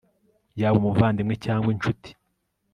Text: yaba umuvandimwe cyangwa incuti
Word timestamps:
yaba 0.59 0.77
umuvandimwe 0.81 1.35
cyangwa 1.45 1.69
incuti 1.73 2.09